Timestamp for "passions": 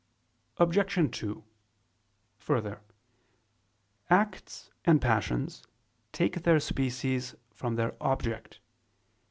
4.99-5.61